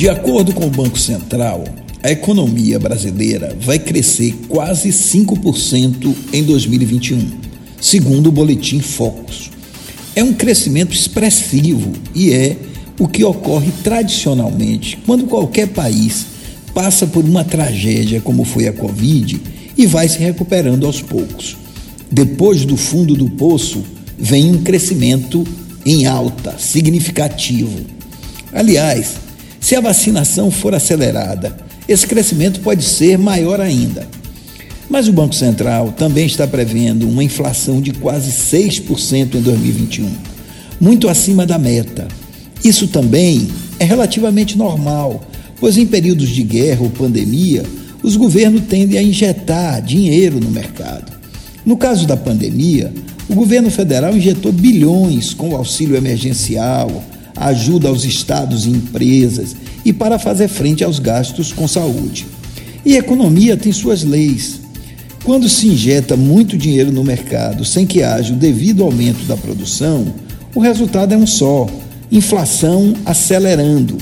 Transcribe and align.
De 0.00 0.08
acordo 0.08 0.54
com 0.54 0.64
o 0.64 0.70
Banco 0.70 0.98
Central, 0.98 1.62
a 2.02 2.10
economia 2.10 2.78
brasileira 2.78 3.54
vai 3.60 3.78
crescer 3.78 4.34
quase 4.48 4.88
5% 4.88 6.14
em 6.32 6.42
2021, 6.42 7.30
segundo 7.78 8.28
o 8.28 8.32
boletim 8.32 8.80
Focus. 8.80 9.50
É 10.16 10.24
um 10.24 10.32
crescimento 10.32 10.94
expressivo 10.94 11.92
e 12.14 12.32
é 12.32 12.56
o 12.98 13.06
que 13.06 13.22
ocorre 13.22 13.70
tradicionalmente 13.84 14.98
quando 15.04 15.26
qualquer 15.26 15.68
país 15.68 16.24
passa 16.72 17.06
por 17.06 17.22
uma 17.22 17.44
tragédia 17.44 18.22
como 18.22 18.42
foi 18.42 18.68
a 18.68 18.72
Covid 18.72 19.38
e 19.76 19.86
vai 19.86 20.08
se 20.08 20.18
recuperando 20.18 20.86
aos 20.86 21.02
poucos. 21.02 21.58
Depois 22.10 22.64
do 22.64 22.78
fundo 22.78 23.14
do 23.14 23.28
poço, 23.28 23.84
vem 24.18 24.50
um 24.50 24.62
crescimento 24.62 25.46
em 25.84 26.06
alta, 26.06 26.56
significativo. 26.58 27.84
Aliás, 28.50 29.28
se 29.60 29.76
a 29.76 29.80
vacinação 29.80 30.50
for 30.50 30.74
acelerada, 30.74 31.54
esse 31.86 32.06
crescimento 32.06 32.60
pode 32.60 32.82
ser 32.82 33.18
maior 33.18 33.60
ainda. 33.60 34.08
Mas 34.88 35.06
o 35.06 35.12
Banco 35.12 35.34
Central 35.34 35.92
também 35.92 36.26
está 36.26 36.46
prevendo 36.46 37.08
uma 37.08 37.22
inflação 37.22 37.80
de 37.80 37.92
quase 37.92 38.30
6% 38.30 39.34
em 39.34 39.40
2021, 39.40 40.10
muito 40.80 41.08
acima 41.08 41.46
da 41.46 41.58
meta. 41.58 42.08
Isso 42.64 42.88
também 42.88 43.48
é 43.78 43.84
relativamente 43.84 44.58
normal, 44.58 45.22
pois 45.60 45.76
em 45.76 45.86
períodos 45.86 46.28
de 46.30 46.42
guerra 46.42 46.82
ou 46.82 46.90
pandemia, 46.90 47.62
os 48.02 48.16
governos 48.16 48.62
tendem 48.62 48.98
a 48.98 49.02
injetar 49.02 49.82
dinheiro 49.82 50.40
no 50.40 50.50
mercado. 50.50 51.12
No 51.64 51.76
caso 51.76 52.06
da 52.06 52.16
pandemia, 52.16 52.92
o 53.28 53.34
governo 53.34 53.70
federal 53.70 54.16
injetou 54.16 54.50
bilhões 54.50 55.32
com 55.34 55.50
o 55.50 55.56
auxílio 55.56 55.96
emergencial, 55.96 57.04
ajuda 57.40 57.88
aos 57.88 58.04
estados 58.04 58.66
e 58.66 58.70
empresas 58.70 59.56
e 59.84 59.92
para 59.92 60.18
fazer 60.18 60.46
frente 60.46 60.84
aos 60.84 60.98
gastos 60.98 61.52
com 61.52 61.66
saúde. 61.66 62.26
E 62.84 62.96
economia 62.96 63.56
tem 63.56 63.72
suas 63.72 64.04
leis. 64.04 64.60
Quando 65.24 65.48
se 65.48 65.66
injeta 65.66 66.16
muito 66.16 66.56
dinheiro 66.56 66.92
no 66.92 67.02
mercado 67.02 67.64
sem 67.64 67.86
que 67.86 68.02
haja 68.02 68.34
o 68.34 68.36
devido 68.36 68.84
aumento 68.84 69.24
da 69.24 69.36
produção, 69.36 70.06
o 70.54 70.60
resultado 70.60 71.14
é 71.14 71.16
um 71.16 71.26
só: 71.26 71.66
inflação 72.12 72.94
acelerando. 73.04 73.96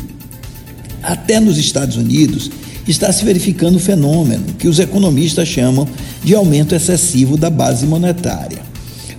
Até 1.03 1.39
nos 1.39 1.59
Estados 1.59 1.97
Unidos 1.97 2.51
está 2.87 3.13
se 3.13 3.25
verificando 3.25 3.77
o 3.77 3.81
fenômeno 3.81 4.55
que 4.59 4.67
os 4.67 4.79
economistas 4.79 5.47
chamam 5.47 5.87
de 6.25 6.35
aumento 6.35 6.75
excessivo 6.75 7.37
da 7.37 7.51
base 7.51 7.87
monetária. 7.87 8.59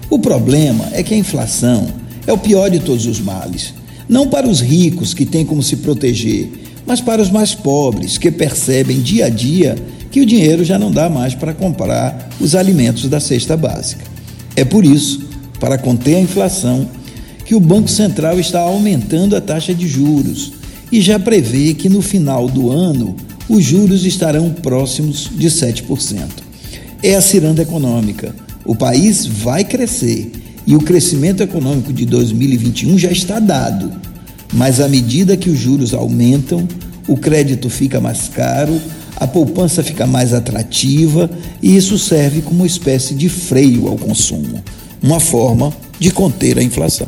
O 0.09 0.19
problema 0.19 0.89
é 0.91 1.03
que 1.03 1.13
a 1.13 1.17
inflação 1.17 1.87
é 2.25 2.33
o 2.33 2.37
pior 2.37 2.69
de 2.69 2.79
todos 2.79 3.05
os 3.05 3.19
males, 3.19 3.73
não 4.09 4.27
para 4.27 4.49
os 4.49 4.59
ricos 4.59 5.13
que 5.13 5.25
têm 5.25 5.45
como 5.45 5.61
se 5.61 5.77
proteger, 5.77 6.49
mas 6.85 6.99
para 6.99 7.21
os 7.21 7.29
mais 7.29 7.53
pobres 7.53 8.17
que 8.17 8.31
percebem 8.31 8.99
dia 8.99 9.27
a 9.27 9.29
dia 9.29 9.75
que 10.09 10.19
o 10.19 10.25
dinheiro 10.25 10.65
já 10.65 10.79
não 10.79 10.91
dá 10.91 11.07
mais 11.07 11.35
para 11.35 11.53
comprar 11.53 12.29
os 12.41 12.55
alimentos 12.55 13.07
da 13.07 13.19
cesta 13.19 13.55
básica. 13.55 14.03
É 14.55 14.65
por 14.65 14.83
isso, 14.83 15.21
para 15.59 15.77
conter 15.77 16.15
a 16.15 16.21
inflação, 16.21 16.89
que 17.45 17.53
o 17.53 17.59
Banco 17.59 17.89
Central 17.89 18.39
está 18.39 18.59
aumentando 18.61 19.35
a 19.35 19.41
taxa 19.41 19.73
de 19.73 19.87
juros 19.87 20.53
e 20.91 20.99
já 20.99 21.19
prevê 21.19 21.75
que 21.75 21.87
no 21.87 22.01
final 22.01 22.47
do 22.47 22.71
ano 22.71 23.15
os 23.47 23.63
juros 23.63 24.05
estarão 24.05 24.49
próximos 24.51 25.29
de 25.35 25.47
7%. 25.47 26.27
É 27.01 27.15
a 27.15 27.21
ciranda 27.21 27.61
econômica. 27.61 28.35
O 28.65 28.75
país 28.75 29.25
vai 29.25 29.63
crescer 29.63 30.31
e 30.69 30.75
o 30.75 30.79
crescimento 30.79 31.41
econômico 31.41 31.91
de 31.91 32.05
2021 32.05 32.95
já 32.95 33.11
está 33.11 33.39
dado. 33.39 33.91
Mas 34.53 34.79
à 34.79 34.87
medida 34.87 35.35
que 35.35 35.49
os 35.49 35.57
juros 35.57 35.95
aumentam, 35.95 36.67
o 37.07 37.17
crédito 37.17 37.71
fica 37.71 37.99
mais 37.99 38.29
caro, 38.29 38.79
a 39.15 39.25
poupança 39.25 39.81
fica 39.83 40.05
mais 40.05 40.31
atrativa 40.31 41.27
e 41.59 41.75
isso 41.75 41.97
serve 41.97 42.43
como 42.43 42.59
uma 42.59 42.67
espécie 42.67 43.15
de 43.15 43.27
freio 43.27 43.87
ao 43.87 43.97
consumo, 43.97 44.63
uma 45.01 45.19
forma 45.19 45.73
de 45.99 46.11
conter 46.11 46.59
a 46.59 46.63
inflação. 46.63 47.07